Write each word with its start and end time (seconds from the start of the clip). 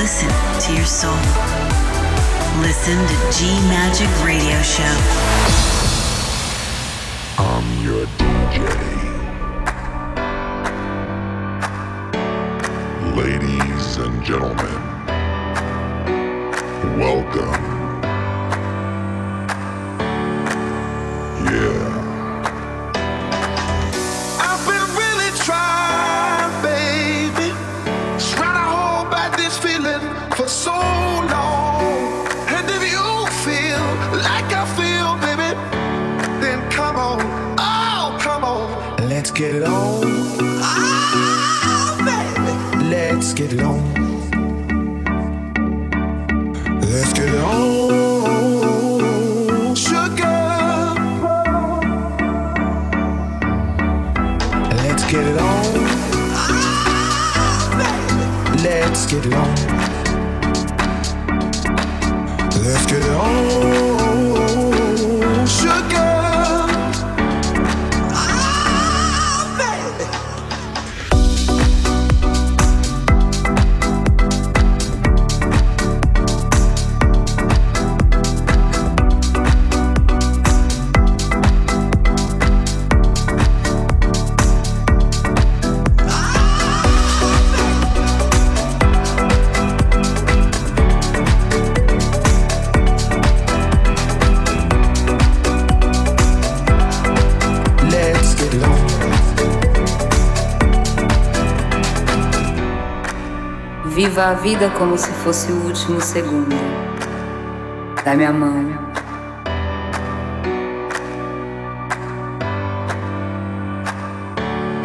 Listen 0.00 0.30
to 0.60 0.74
your 0.74 0.86
soul. 0.86 1.12
Listen 2.62 2.96
to 3.06 3.16
G 3.36 3.44
Magic 3.68 4.08
Radio 4.24 4.58
Show. 4.62 4.96
I'm 7.36 7.84
your 7.84 8.06
DJ. 8.16 8.64
Ladies 13.14 13.98
and 13.98 14.24
gentlemen, 14.24 14.80
welcome. 16.98 17.62
Yeah. 21.44 21.89
Get 39.40 39.54
it 39.54 39.62
on. 39.62 40.02
Ah, 40.62 41.96
baby. 42.04 42.84
Let's 42.90 43.32
get 43.32 43.54
it 43.54 43.62
on. 43.62 43.99
Viva 104.20 104.32
a 104.32 104.34
vida 104.34 104.68
como 104.76 104.98
se 104.98 105.10
fosse 105.12 105.50
o 105.50 105.64
último 105.64 105.98
segundo. 105.98 106.54
Dá-me 108.04 108.26
a 108.26 108.30
mão. 108.30 108.66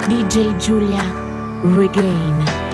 DJ 0.08 0.56
Giulia 0.58 1.02
Regain. 1.78 2.65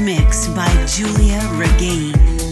mix 0.00 0.48
by 0.48 0.68
Giulia 0.86 1.40
Regain. 1.54 2.47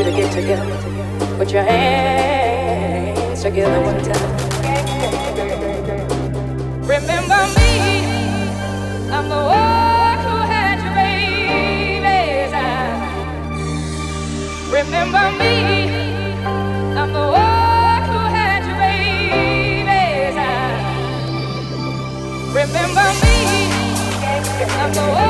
you 0.00 0.10
to 0.10 0.16
get 0.16 0.32
together. 0.32 0.76
Put 1.36 1.52
your 1.52 1.62
hands 1.62 3.42
together 3.42 3.80
one 3.82 4.02
time. 4.02 4.36
Remember 6.80 7.46
me, 7.56 7.70
I'm 9.12 9.28
the 9.28 9.36
one 9.36 10.18
who 10.24 10.36
had 10.52 10.80
your 10.84 10.94
baby's 10.94 12.52
eyes. 12.52 13.12
Remember 14.72 15.30
me, 15.38 15.54
I'm 16.98 17.12
the 17.12 17.26
one 17.44 18.02
who 18.10 18.20
had 18.36 18.60
your 18.68 18.78
baby's 18.84 20.36
eyes. 20.50 20.82
Remember 22.54 23.06
me, 23.22 23.36
I'm 24.80 24.92
the 24.94 25.00
one. 25.00 25.29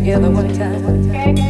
Together 0.00 0.30
one 0.30 0.48
time. 0.54 1.49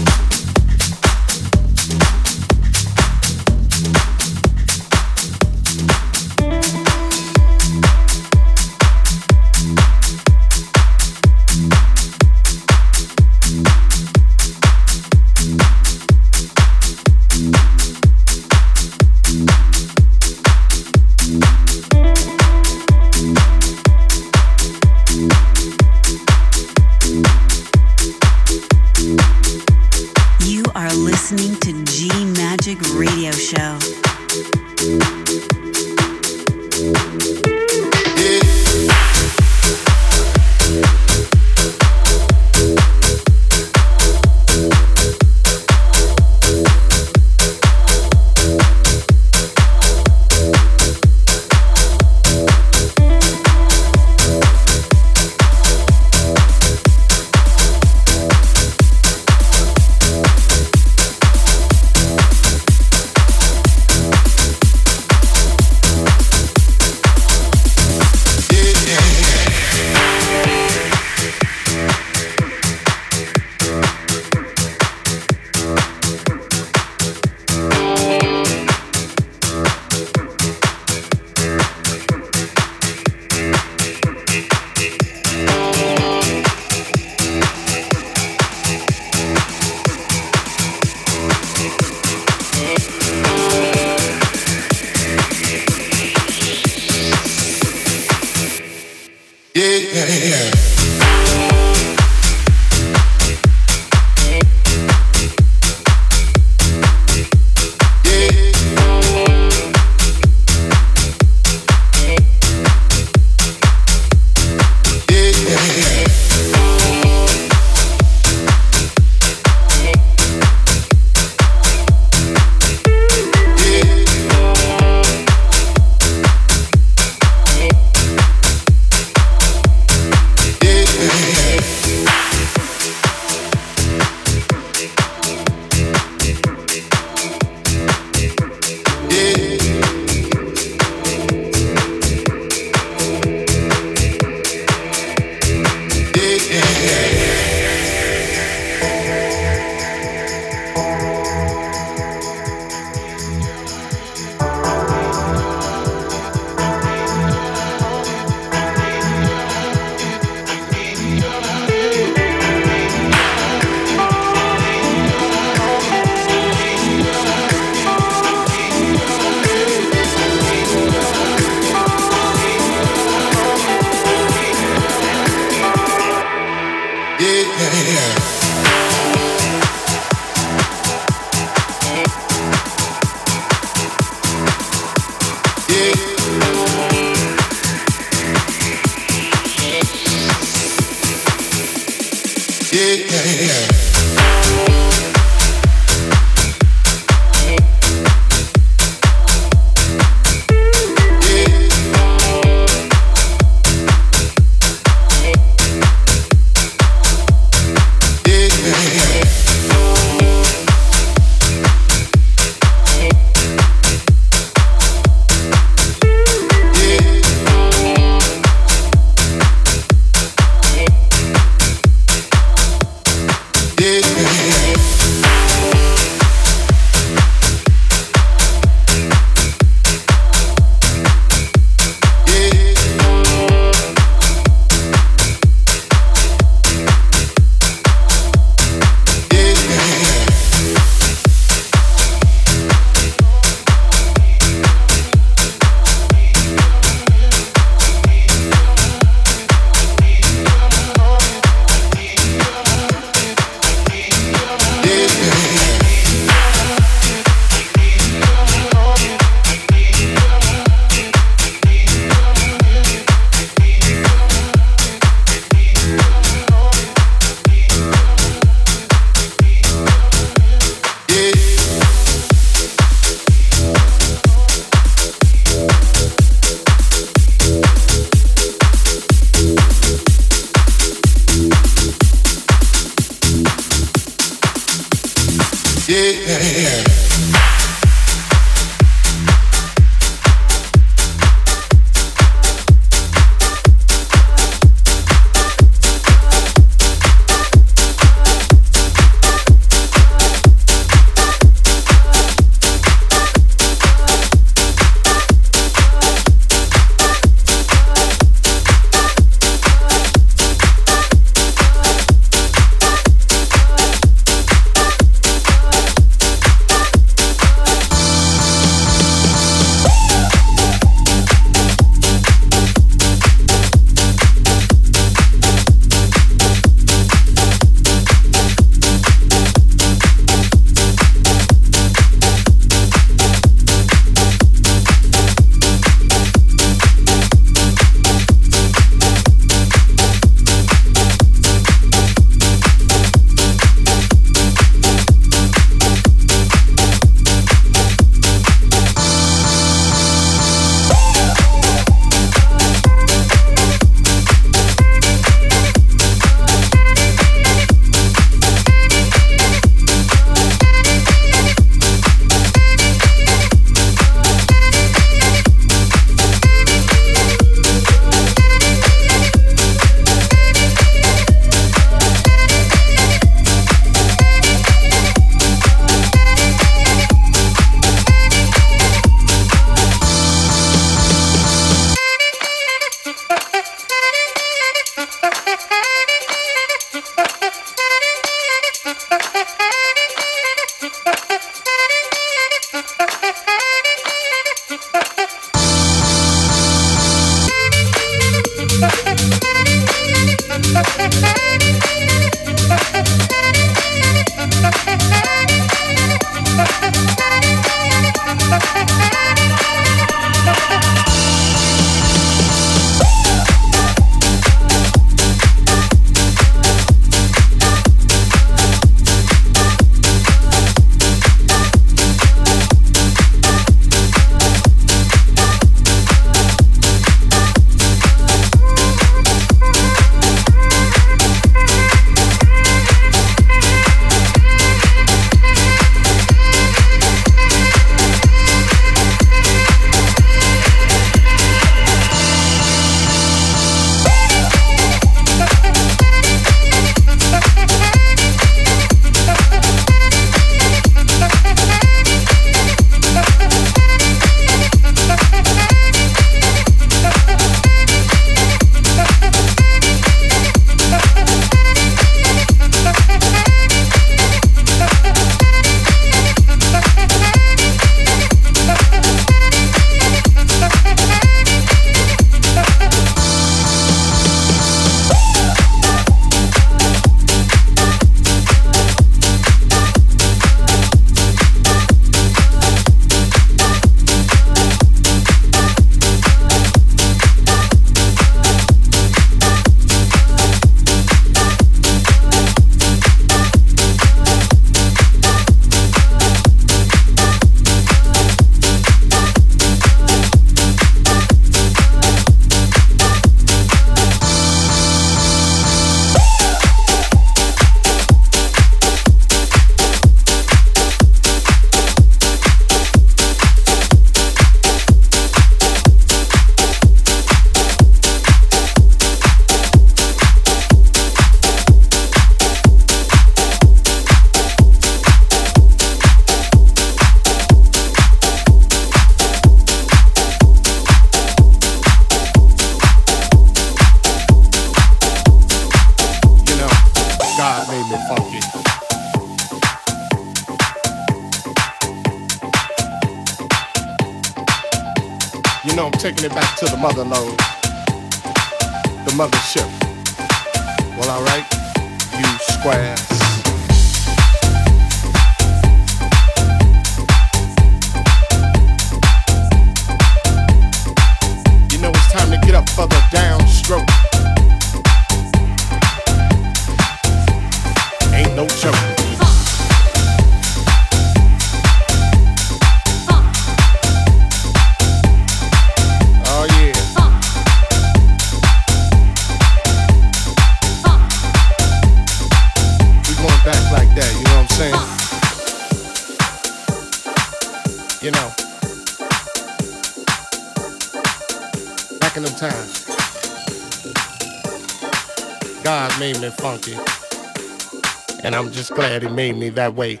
Just 598.50 598.74
glad 598.74 599.02
he 599.02 599.08
made 599.08 599.36
me 599.36 599.50
that 599.50 599.74
way. 599.74 600.00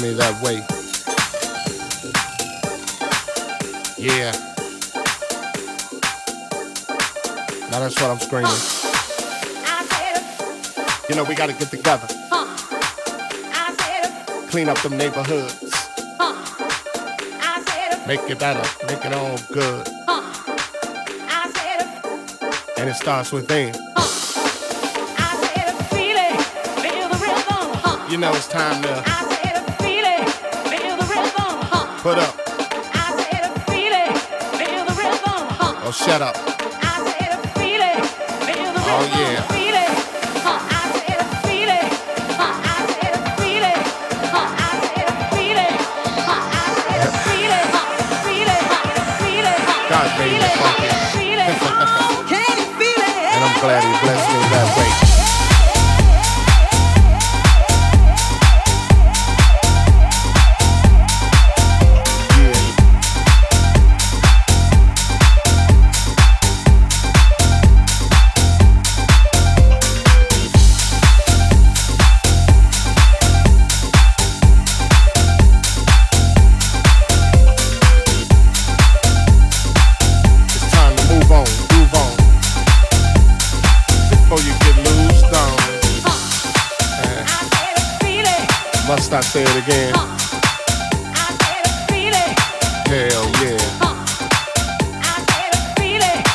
Me 0.00 0.14
that 0.14 0.40
way. 0.42 0.56
Yeah. 3.98 4.32
Now 7.70 7.80
that's 7.80 8.00
what 8.00 8.10
I'm 8.10 8.18
screaming. 8.18 8.50
You 11.08 11.16
know, 11.16 11.24
we 11.24 11.34
gotta 11.34 11.52
get 11.52 11.70
together. 11.70 12.06
Clean 14.48 14.68
up 14.68 14.78
them 14.78 14.96
neighborhoods. 14.96 15.60
Make 18.06 18.28
it 18.30 18.38
better, 18.38 18.86
make 18.86 19.04
it 19.04 19.12
all 19.12 19.38
good 19.52 19.88
and 22.84 22.90
it 22.92 22.96
starts 22.96 23.32
within. 23.32 23.72
You 28.10 28.18
know 28.18 28.30
it's 28.34 28.46
time 28.46 28.82
to 28.82 29.33
put 32.04 32.18
up. 32.18 32.34
Oh, 35.86 35.90
shut 35.90 36.20
up. 36.20 36.36
Oh, 38.76 39.04
yeah. 39.16 39.40
God 49.88 50.08
made 50.18 50.40
me 50.42 50.48
funky. 50.60 50.88
And 53.34 53.44
I'm 53.44 53.60
glad 53.60 53.82
he 53.82 53.92
blessed 54.04 54.23
again. 89.66 89.94
Hell 92.86 93.24
yeah. 93.42 93.58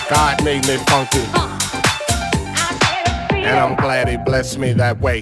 God 0.09 0.43
made 0.43 0.65
me 0.67 0.77
funky. 0.87 1.21
And 3.31 3.59
I'm 3.59 3.75
glad 3.75 4.09
he 4.09 4.17
blessed 4.17 4.57
me 4.57 4.73
that 4.73 4.99
way. 4.99 5.21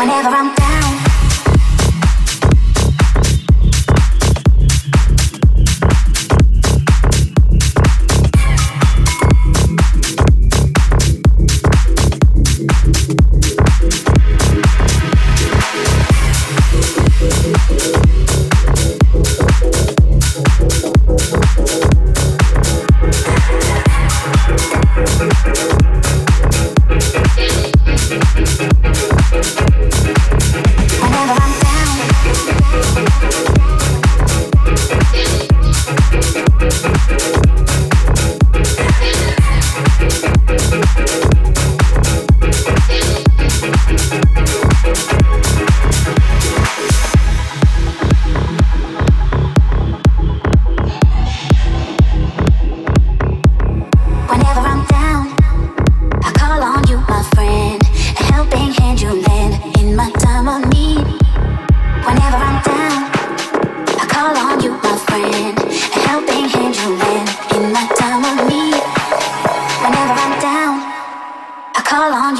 whenever 0.00 0.30
I'm 0.30 0.59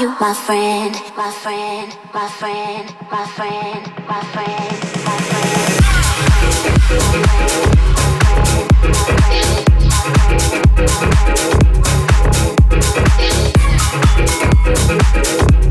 you 0.01 0.09
my 0.19 0.33
friend, 0.33 0.95
my 1.15 1.31
friend, 1.31 1.95
my 2.11 2.27
friend, 2.27 2.95
my 3.11 3.27
friend, 3.27 3.85
my 4.07 4.23
friend, 4.33 4.81
my 5.05 5.19
friend. 5.21 5.71
My 6.89 7.07
friend. 15.55 15.70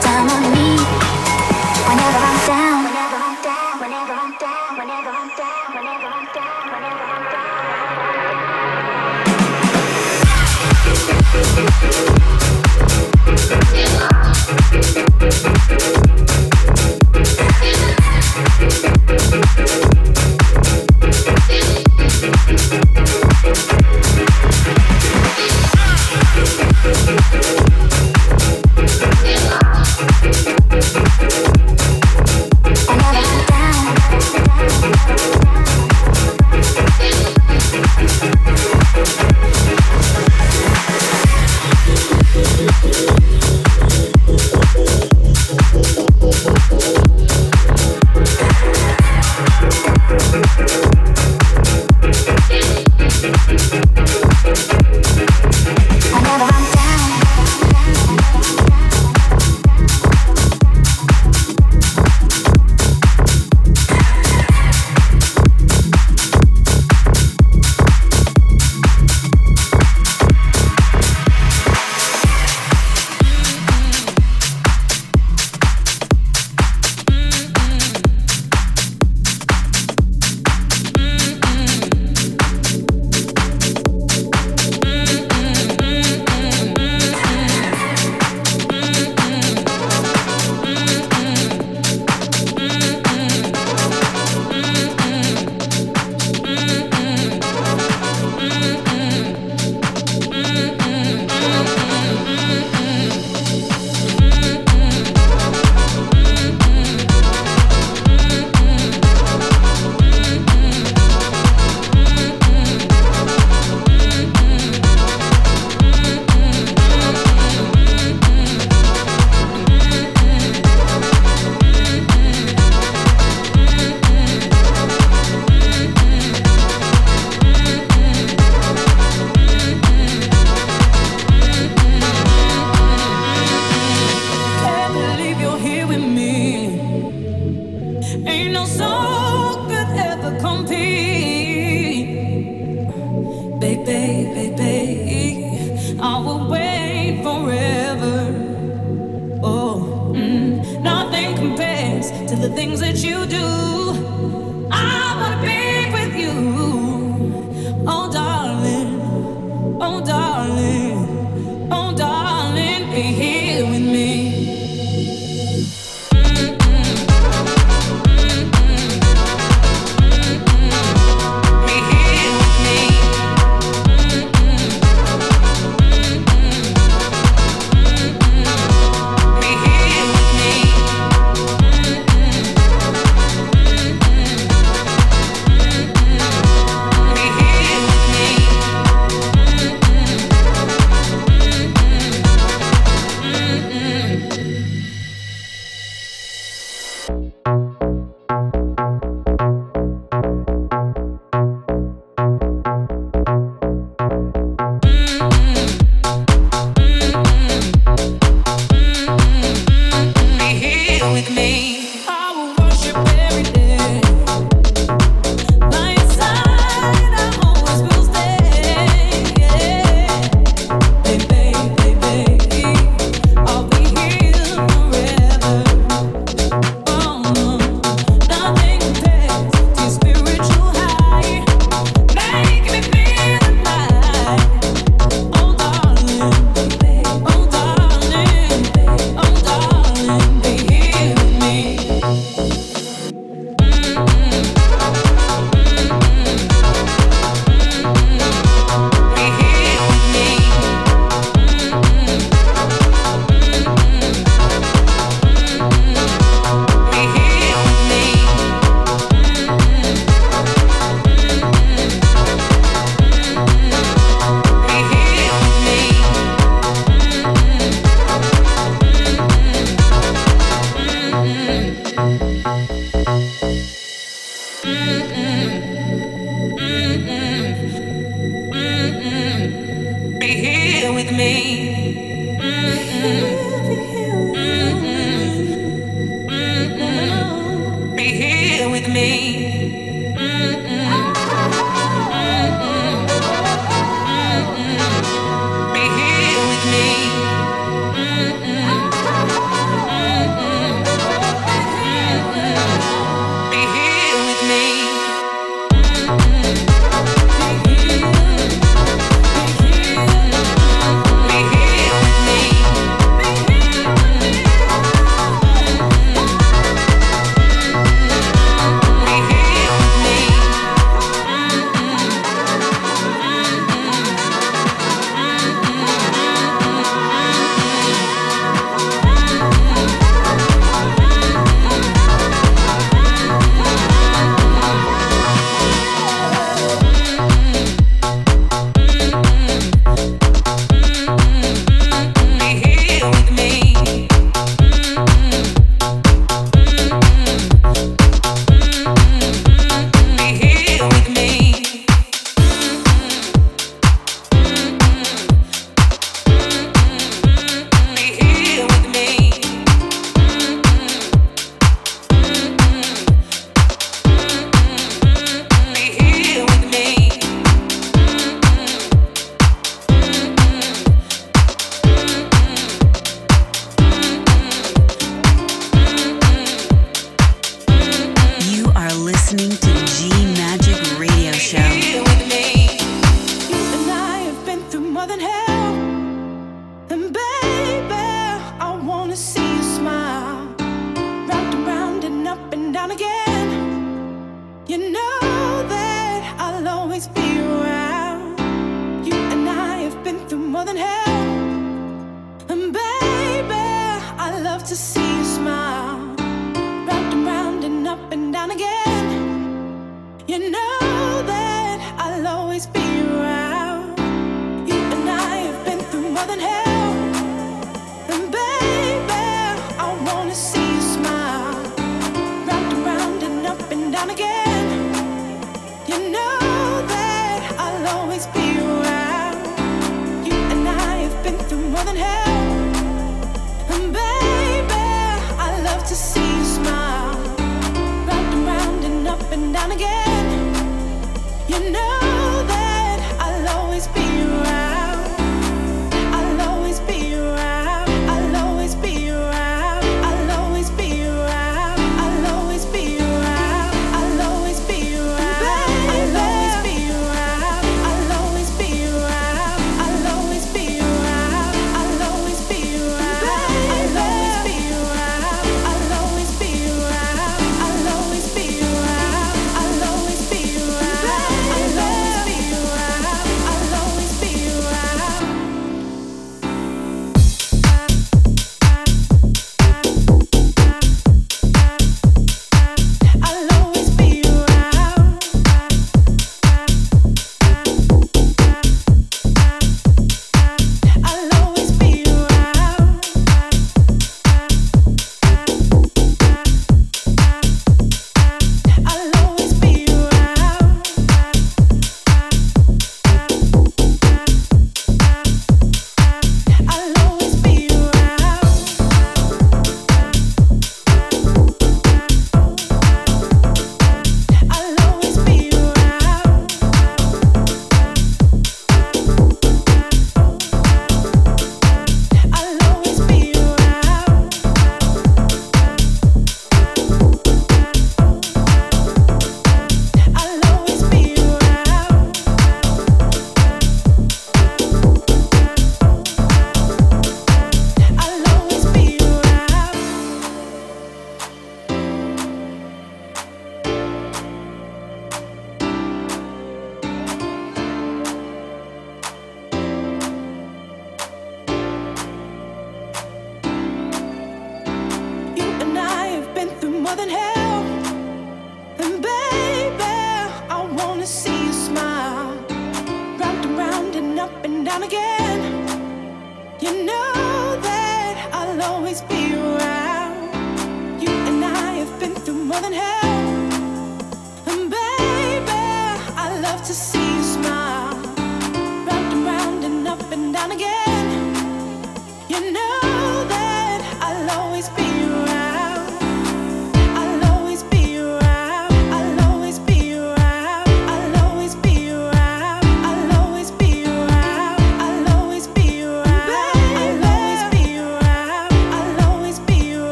I'll 152.43 153.70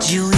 Julie. 0.00 0.33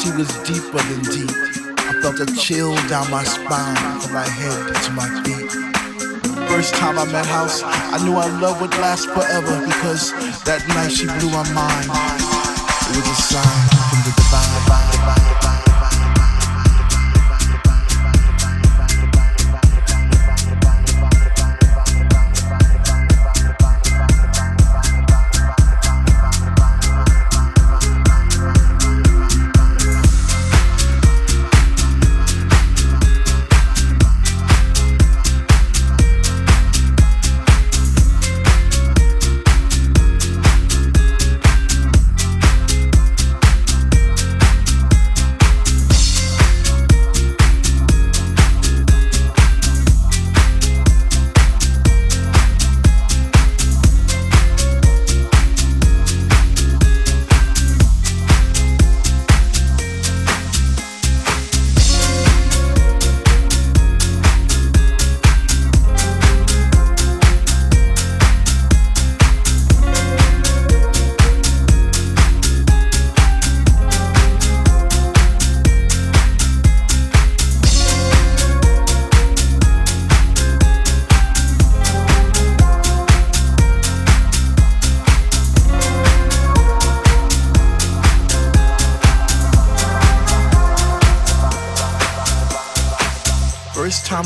She 0.00 0.10
was 0.12 0.28
deeper 0.48 0.80
than 0.88 1.02
deep. 1.12 1.30
I 1.76 1.92
felt 2.00 2.20
a 2.20 2.26
chill 2.34 2.74
down 2.88 3.10
my 3.10 3.22
spine 3.22 4.00
from 4.00 4.14
my 4.14 4.26
head 4.26 4.74
to 4.84 4.90
my 4.92 5.08
feet. 5.24 5.50
First 6.48 6.74
time 6.74 6.98
I 6.98 7.04
met 7.04 7.26
House, 7.26 7.62
I 7.62 8.02
knew 8.04 8.16
our 8.16 8.30
love 8.40 8.60
would 8.62 8.72
last 8.78 9.10
forever 9.10 9.60
because 9.66 10.12
that 10.44 10.64
night 10.68 10.92
she 10.92 11.04
blew 11.04 11.30
my 11.30 11.44
mind. 11.52 11.90
It 12.88 12.96
was 12.96 13.18
a 13.18 13.22
sign 13.22 13.79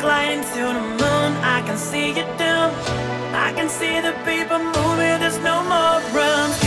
gliding 0.00 0.42
to 0.42 0.62
the 0.76 0.84
moon, 1.00 1.30
I 1.56 1.62
can 1.66 1.78
see 1.78 2.08
you 2.08 2.26
down. 2.36 2.72
I 3.32 3.52
can 3.54 3.68
see 3.68 4.00
the 4.00 4.12
people 4.28 4.58
moving, 4.58 5.20
there's 5.20 5.38
no 5.38 5.62
more 5.62 6.00
runs. 6.12 6.63